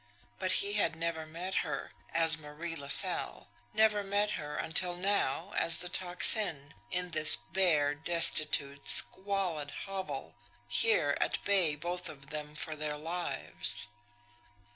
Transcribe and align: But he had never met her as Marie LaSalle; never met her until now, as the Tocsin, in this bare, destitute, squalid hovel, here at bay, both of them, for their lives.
But 0.39 0.53
he 0.53 0.73
had 0.73 0.95
never 0.95 1.27
met 1.27 1.53
her 1.61 1.91
as 2.11 2.35
Marie 2.35 2.75
LaSalle; 2.75 3.49
never 3.71 4.03
met 4.03 4.31
her 4.31 4.55
until 4.55 4.95
now, 4.95 5.53
as 5.55 5.77
the 5.77 5.89
Tocsin, 5.89 6.73
in 6.89 7.11
this 7.11 7.35
bare, 7.35 7.93
destitute, 7.93 8.87
squalid 8.87 9.69
hovel, 9.85 10.33
here 10.67 11.15
at 11.21 11.37
bay, 11.43 11.75
both 11.75 12.09
of 12.09 12.31
them, 12.31 12.55
for 12.55 12.75
their 12.75 12.97
lives. 12.97 13.89